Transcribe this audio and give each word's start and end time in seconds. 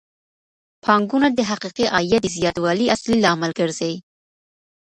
پانګونه 0.83 1.27
د 1.33 1.39
حقيقي 1.49 1.85
عايد 1.95 2.21
د 2.23 2.27
زياتوالي 2.37 2.85
اصلي 2.95 3.17
لامل 3.23 3.51
ګرځي. 3.59 3.93